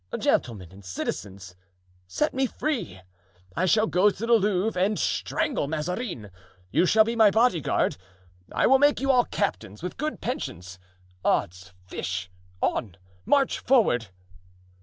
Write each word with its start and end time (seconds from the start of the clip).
Gentlemen 0.17 0.71
and 0.71 0.83
citizens, 0.83 1.53
set 2.07 2.33
me 2.33 2.47
free; 2.47 3.01
I 3.55 3.67
shall 3.67 3.85
go 3.85 4.09
to 4.09 4.25
the 4.25 4.33
Louvre 4.33 4.81
and 4.81 4.97
strangle 4.97 5.67
Mazarin. 5.67 6.31
You 6.71 6.87
shall 6.87 7.03
be 7.03 7.15
my 7.15 7.29
body 7.29 7.61
guard. 7.61 7.97
I 8.51 8.65
will 8.65 8.79
make 8.79 8.99
you 8.99 9.11
all 9.11 9.25
captains, 9.25 9.83
with 9.83 9.97
good 9.97 10.19
pensions! 10.19 10.79
Odds 11.23 11.73
fish! 11.85 12.31
On! 12.63 12.97
march 13.27 13.59
forward!" 13.59 14.07